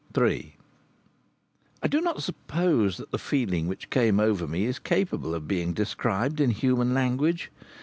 III 0.17 0.55
I 1.83 1.87
do 1.87 2.01
not 2.01 2.23
suppose 2.23 2.97
that 2.97 3.11
the 3.11 3.19
feeling 3.19 3.67
which 3.67 3.91
came 3.91 4.19
over 4.19 4.47
me 4.47 4.65
is 4.65 4.79
capable 4.79 5.35
of 5.35 5.47
being 5.47 5.73
described 5.73 6.41
in 6.41 6.49
human 6.49 6.95
language. 6.95 7.51